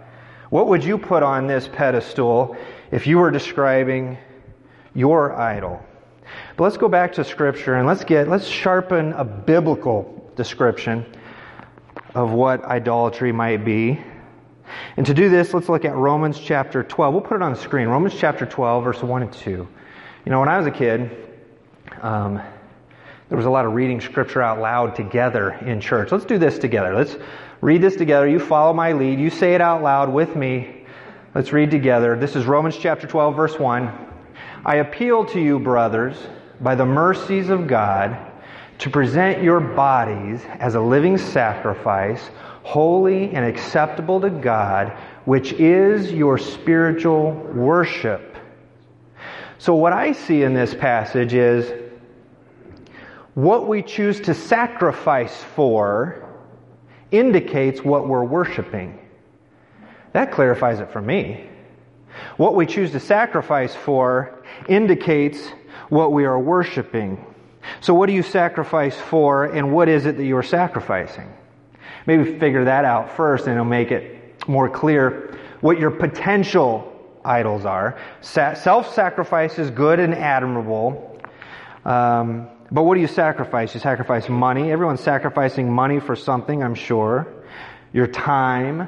[0.50, 2.58] What would you put on this pedestal
[2.90, 4.18] if you were describing
[4.96, 5.86] your idol?
[6.56, 11.06] But let's go back to scripture and let's get let's sharpen a biblical description
[12.16, 14.02] of what idolatry might be.
[14.98, 17.14] And to do this, let's look at Romans chapter 12.
[17.14, 17.90] We'll put it on the screen.
[17.90, 19.50] Romans chapter 12, verse 1 and 2.
[19.52, 19.68] You
[20.26, 21.16] know, when I was a kid,
[22.02, 22.42] um,
[23.30, 26.12] there was a lot of reading scripture out loud together in church.
[26.12, 26.96] Let's do this together.
[26.96, 27.18] Let's
[27.60, 28.28] read this together.
[28.28, 29.20] You follow my lead.
[29.20, 30.86] You say it out loud with me.
[31.36, 32.16] Let's read together.
[32.16, 33.92] This is Romans chapter 12, verse 1.
[34.66, 36.16] I appeal to you, brothers,
[36.62, 38.18] by the mercies of God
[38.80, 42.30] to present your bodies as a living sacrifice,
[42.64, 44.94] holy and acceptable to God,
[45.26, 48.38] which is your spiritual worship.
[49.58, 51.87] So, what I see in this passage is
[53.38, 56.28] what we choose to sacrifice for
[57.12, 58.98] indicates what we're worshiping.
[60.14, 61.48] That clarifies it for me.
[62.38, 65.40] What we choose to sacrifice for indicates
[65.90, 67.24] what we are worshiping.
[67.80, 71.32] So, what do you sacrifice for, and what is it that you are sacrificing?
[72.08, 76.92] Maybe figure that out first, and it'll make it more clear what your potential
[77.24, 78.00] idols are.
[78.22, 81.22] Self sacrifice is good and admirable.
[81.86, 83.74] Um, but what do you sacrifice?
[83.74, 84.72] You sacrifice money.
[84.72, 87.28] Everyone's sacrificing money for something, I'm sure.
[87.94, 88.88] Your time.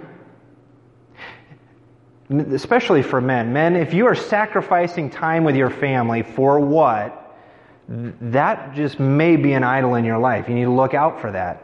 [2.29, 3.53] Especially for men.
[3.53, 7.19] Men, if you are sacrificing time with your family for what?
[7.89, 10.47] that just may be an idol in your life.
[10.47, 11.63] You need to look out for that.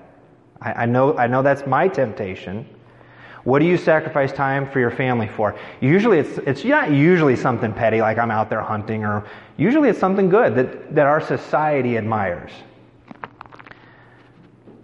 [0.60, 2.68] I, I, know, I know that's my temptation.
[3.46, 5.58] What do you sacrifice time for your family for?
[5.80, 9.24] Usually it's, it's not usually something petty like I'm out there hunting or
[9.56, 12.52] usually it's something good that, that our society admires.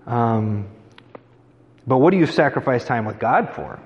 [0.05, 0.67] Um,
[1.87, 3.79] but what do you sacrifice time with God for?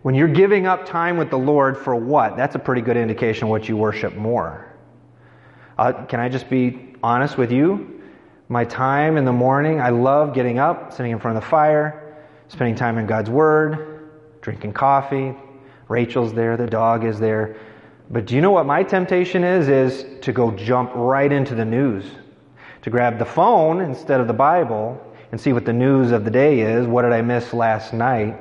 [0.00, 2.38] When you're giving up time with the Lord for what?
[2.38, 4.74] That's a pretty good indication of what you worship more.
[5.76, 8.00] Uh, can I just be honest with you?
[8.48, 12.01] My time in the morning, I love getting up, sitting in front of the fire,
[12.52, 14.10] spending time in God's Word,
[14.42, 15.34] drinking coffee.
[15.88, 17.56] Rachel's there, the dog is there.
[18.10, 19.68] But do you know what my temptation is?
[19.68, 22.04] Is to go jump right into the news.
[22.82, 26.30] To grab the phone instead of the Bible and see what the news of the
[26.30, 26.86] day is.
[26.86, 28.38] What did I miss last night?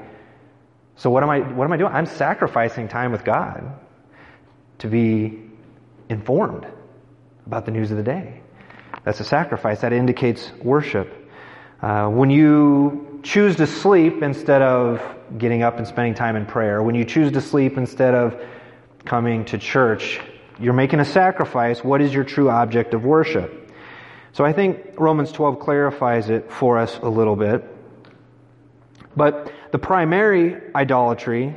[0.98, 1.94] So what am I what am I doing?
[1.94, 3.80] I'm sacrificing time with God
[4.80, 5.40] to be
[6.10, 6.68] informed
[7.46, 8.42] about the news of the day.
[9.06, 9.82] That's a sacrifice.
[9.82, 11.18] That indicates worship.
[11.82, 15.02] Uh, when you choose to sleep instead of
[15.38, 18.40] getting up and spending time in prayer, when you choose to sleep instead of
[19.06, 20.20] coming to church,
[20.60, 21.84] you're making a sacrifice.
[21.84, 23.72] What is your true object of worship?
[24.34, 27.64] So I think Romans 12 clarifies it for us a little bit.
[29.16, 31.54] But the primary idolatry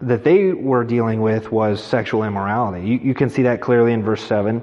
[0.00, 2.86] that they were dealing with was sexual immorality.
[2.86, 4.62] You, you can see that clearly in verse 7.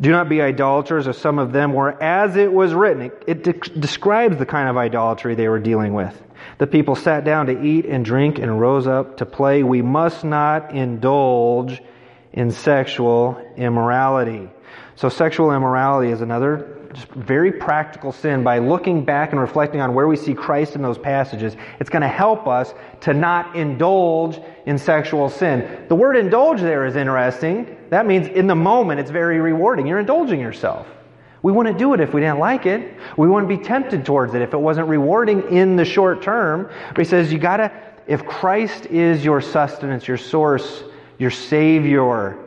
[0.00, 3.02] Do not be idolaters, as some of them were, as it was written.
[3.02, 6.20] It, it de- describes the kind of idolatry they were dealing with.
[6.58, 9.62] The people sat down to eat and drink and rose up to play.
[9.62, 11.80] We must not indulge
[12.32, 14.50] in sexual immorality.
[14.96, 18.44] So sexual immorality is another just very practical sin.
[18.44, 22.02] By looking back and reflecting on where we see Christ in those passages, it's going
[22.02, 22.72] to help us
[23.02, 25.86] to not indulge in sexual sin.
[25.88, 27.73] The word indulge there is interesting.
[27.90, 29.86] That means in the moment it's very rewarding.
[29.86, 30.86] You're indulging yourself.
[31.42, 32.96] We wouldn't do it if we didn't like it.
[33.18, 36.70] We wouldn't be tempted towards it if it wasn't rewarding in the short term.
[36.88, 37.70] But he says you gotta,
[38.06, 40.82] if Christ is your sustenance, your source,
[41.18, 42.38] your Savior,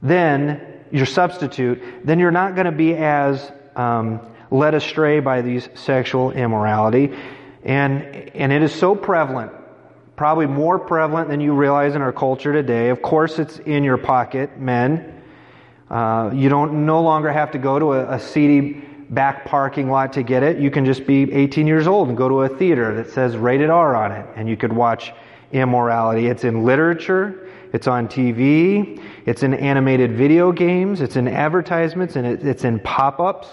[0.00, 5.68] then your substitute, then you're not going to be as um, led astray by these
[5.74, 7.14] sexual immorality.
[7.64, 8.02] And,
[8.34, 9.52] and it is so prevalent,
[10.18, 12.88] probably more prevalent than you realize in our culture today.
[12.90, 15.22] Of course, it's in your pocket, men.
[15.88, 20.12] Uh, you don't no longer have to go to a, a seedy back parking lot
[20.14, 20.58] to get it.
[20.58, 23.70] You can just be 18 years old and go to a theater that says rated
[23.70, 25.12] R on it, and you could watch
[25.52, 26.26] immorality.
[26.26, 27.48] It's in literature.
[27.72, 29.00] It's on TV.
[29.24, 31.00] It's in animated video games.
[31.00, 33.48] It's in advertisements and it's in pop ups.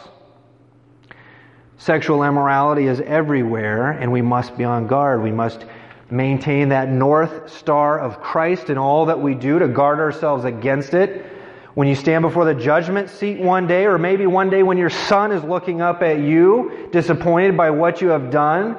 [1.78, 5.22] Sexual immorality is everywhere, and we must be on guard.
[5.22, 5.66] We must
[6.10, 10.93] maintain that north star of Christ in all that we do to guard ourselves against
[10.93, 11.26] it.
[11.74, 14.89] When you stand before the judgment seat one day, or maybe one day when your
[14.89, 18.78] son is looking up at you, disappointed by what you have done,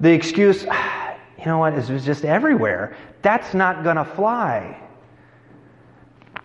[0.00, 0.62] the excuse,
[1.38, 2.96] you know what, is just everywhere.
[3.22, 4.80] That's not going to fly.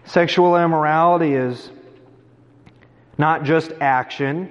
[0.06, 1.72] Sexual immorality is
[3.18, 4.50] not just action.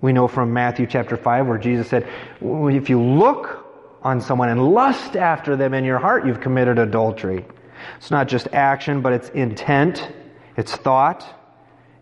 [0.00, 2.08] We know from Matthew chapter 5 where Jesus said,
[2.40, 3.59] if you look
[4.02, 7.44] on someone and lust after them in your heart, you've committed adultery.
[7.96, 10.10] It's not just action, but it's intent,
[10.56, 11.26] it's thought,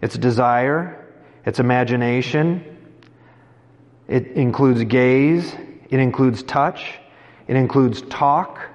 [0.00, 1.06] it's desire,
[1.44, 2.76] it's imagination.
[4.06, 5.54] It includes gaze,
[5.90, 6.98] it includes touch,
[7.46, 8.68] it includes talk,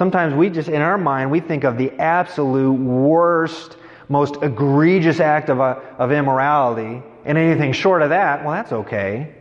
[0.00, 3.76] Sometimes we just, in our mind, we think of the absolute worst,
[4.08, 9.34] most egregious act of, uh, of immorality, and anything short of that, well, that's okay.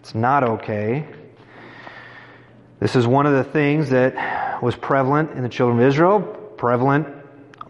[0.00, 1.06] It's not okay.
[2.80, 6.20] This is one of the things that was prevalent in the children of Israel,
[6.56, 7.08] prevalent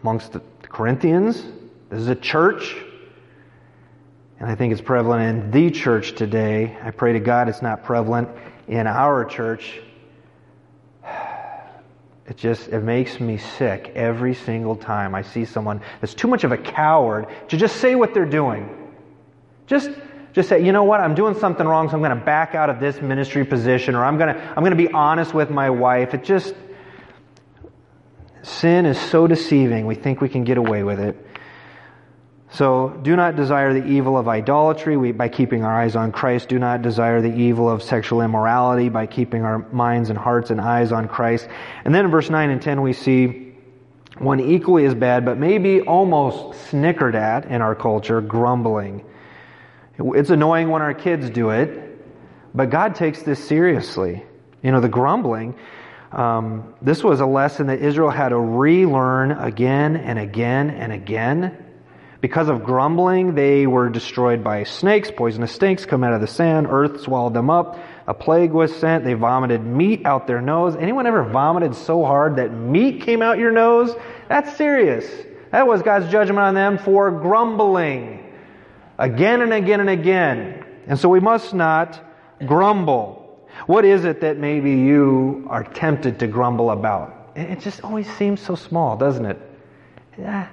[0.01, 1.43] amongst the Corinthians.
[1.91, 2.77] This is a church.
[4.39, 6.77] And I think it's prevalent in the church today.
[6.83, 8.29] I pray to God it's not prevalent
[8.69, 9.81] in our church
[12.29, 16.45] it just it makes me sick every single time I see someone that's too much
[16.45, 18.93] of a coward to just say what they're doing.
[19.67, 19.91] Just
[20.33, 22.71] just say, you know what, I'm doing something wrong, so I'm going to back out
[22.71, 25.71] of this ministry position, or I'm going to I'm going to be honest with my
[25.71, 26.15] wife.
[26.15, 26.55] It just
[28.43, 29.87] sin is so deceiving.
[29.87, 31.25] We think we can get away with it.
[32.51, 36.49] So do not desire the evil of idolatry we, by keeping our eyes on Christ.
[36.49, 40.61] Do not desire the evil of sexual immorality by keeping our minds and hearts and
[40.61, 41.47] eyes on Christ.
[41.85, 43.55] And then in verse 9 and 10 we see
[44.17, 49.05] one equally as bad, but maybe almost snickered at in our culture, grumbling.
[49.99, 52.05] It's annoying when our kids do it,
[52.55, 54.25] but God takes this seriously.
[54.63, 55.55] You know, the grumbling.
[56.13, 61.69] Um, this was a lesson that Israel had to relearn again and again and again
[62.21, 65.09] because of grumbling, they were destroyed by snakes.
[65.11, 66.67] Poisonous snakes come out of the sand.
[66.69, 67.79] Earth swallowed them up.
[68.09, 69.05] A plague was sent.
[69.05, 70.75] They vomited meat out their nose.
[70.75, 73.95] Anyone ever vomited so hard that meat came out your nose?
[74.29, 75.09] That's serious.
[75.53, 78.25] That was God's judgment on them for grumbling.
[78.99, 80.65] Again and again and again.
[80.87, 82.01] And so we must not
[82.45, 83.49] grumble.
[83.67, 87.33] What is it that maybe you are tempted to grumble about?
[87.37, 89.41] It just always seems so small, doesn't it?
[90.19, 90.49] Yeah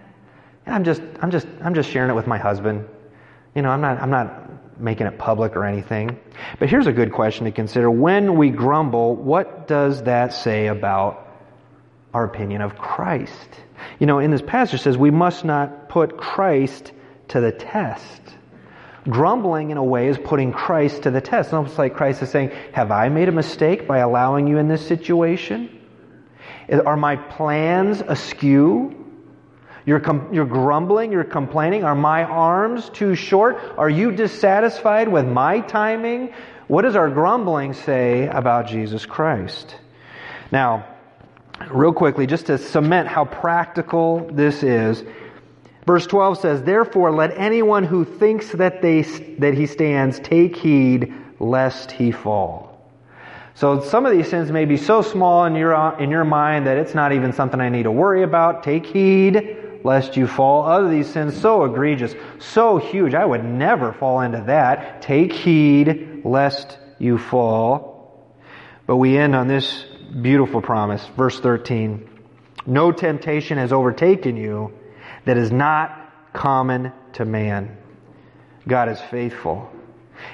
[0.68, 2.88] I'm just, I'm just, I'm just sharing it with my husband.
[3.54, 6.20] You know, I'm not, I'm not making it public or anything.
[6.60, 7.89] But here's a good question to consider.
[7.89, 11.28] When we grumble, what does that say about
[12.14, 13.50] our opinion of Christ?
[14.00, 16.91] You know, in this passage says we must not put Christ
[17.30, 18.21] to the test.
[19.07, 21.47] Grumbling, in a way, is putting Christ to the test.
[21.47, 24.67] It's almost like Christ is saying, Have I made a mistake by allowing you in
[24.67, 25.69] this situation?
[26.69, 29.05] Are my plans askew?
[29.86, 31.84] You're, com- you're grumbling, you're complaining.
[31.84, 33.57] Are my arms too short?
[33.78, 36.34] Are you dissatisfied with my timing?
[36.67, 39.76] What does our grumbling say about Jesus Christ?
[40.51, 40.88] Now,
[41.69, 45.03] real quickly, just to cement how practical this is,
[45.86, 49.01] verse 12 says, Therefore, let anyone who thinks that, they,
[49.39, 52.71] that he stands take heed lest he fall.
[53.55, 56.77] So some of these sins may be so small in your, in your mind that
[56.77, 58.63] it's not even something I need to worry about.
[58.63, 60.65] Take heed lest you fall.
[60.65, 65.01] Other these sins so egregious, so huge, I would never fall into that.
[65.01, 67.95] Take heed lest you fall.
[68.88, 69.86] But we end on this
[70.21, 72.09] beautiful promise, verse 13.
[72.65, 74.73] No temptation has overtaken you
[75.26, 77.76] that is not common to man.
[78.67, 79.71] God is faithful.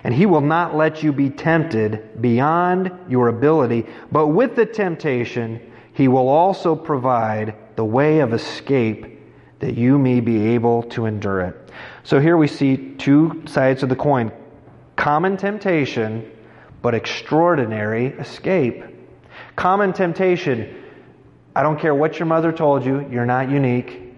[0.03, 5.59] And He will not let you be tempted beyond your ability, but with the temptation,
[5.93, 9.19] He will also provide the way of escape
[9.59, 11.71] that you may be able to endure it.
[12.03, 14.31] So here we see two sides of the coin
[14.95, 16.29] common temptation,
[16.83, 18.83] but extraordinary escape.
[19.55, 20.83] Common temptation,
[21.55, 24.10] I don't care what your mother told you, you're not unique.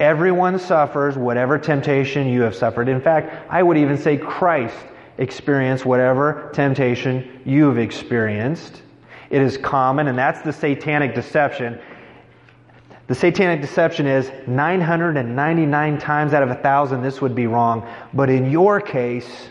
[0.00, 2.88] Everyone suffers whatever temptation you have suffered.
[2.88, 4.76] In fact, I would even say Christ
[5.18, 8.82] experienced whatever temptation you've experienced.
[9.30, 11.78] It is common, and that's the satanic deception.
[13.08, 17.88] The satanic deception is 999 times out of a thousand this would be wrong.
[18.14, 19.48] But in your case,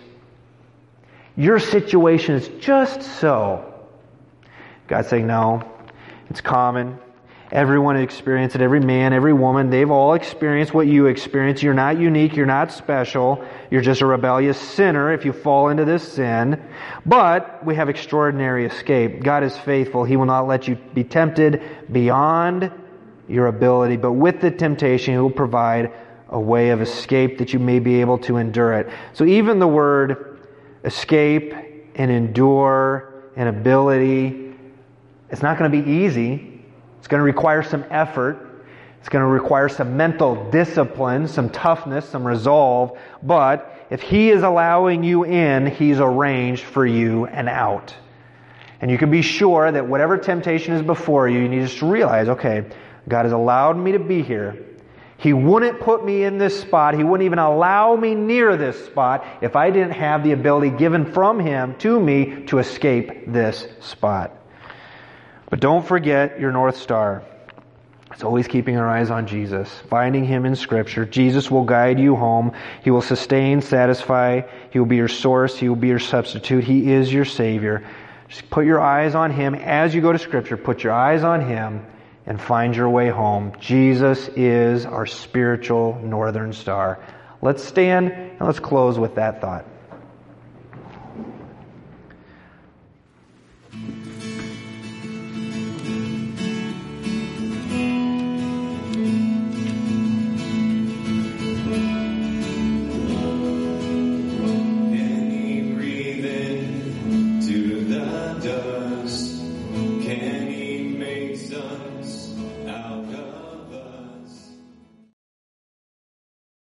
[1.35, 3.73] your situation is just so.
[4.87, 5.63] God's saying, no,
[6.29, 6.97] it's common.
[7.51, 8.61] Everyone experienced it.
[8.61, 11.63] Every man, every woman, they've all experienced what you experience.
[11.63, 12.35] You're not unique.
[12.35, 13.43] You're not special.
[13.71, 16.61] You're just a rebellious sinner if you fall into this sin.
[17.05, 19.23] But we have extraordinary escape.
[19.23, 20.03] God is faithful.
[20.03, 22.69] He will not let you be tempted beyond
[23.29, 23.95] your ability.
[23.95, 25.93] But with the temptation, He will provide
[26.29, 28.89] a way of escape that you may be able to endure it.
[29.13, 30.41] So even the word
[30.83, 31.53] escape
[31.95, 34.53] and endure and ability,
[35.29, 36.56] it's not going to be easy.
[37.07, 38.65] It's going to require some effort.
[38.99, 42.99] It's going to require some mental discipline, some toughness, some resolve.
[43.23, 47.95] But if He is allowing you in, He's arranged for you an out.
[48.81, 51.81] And you can be sure that whatever temptation is before you, you need to just
[51.81, 52.65] realize, okay,
[53.07, 54.65] God has allowed me to be here.
[55.17, 56.93] He wouldn't put me in this spot.
[56.93, 61.13] He wouldn't even allow me near this spot if I didn't have the ability given
[61.13, 64.33] from Him to me to escape this spot.
[65.49, 67.23] But don't forget your North Star.
[68.11, 71.05] It's always keeping our eyes on Jesus, finding Him in Scripture.
[71.05, 72.53] Jesus will guide you home.
[72.83, 74.41] He will sustain, satisfy.
[74.71, 75.57] He will be your source.
[75.57, 76.63] He will be your substitute.
[76.63, 77.85] He is your Savior.
[78.27, 80.57] Just put your eyes on Him as you go to Scripture.
[80.57, 81.85] Put your eyes on Him
[82.25, 83.53] and find your way home.
[83.59, 86.99] Jesus is our spiritual northern star.
[87.41, 89.65] Let's stand and let's close with that thought.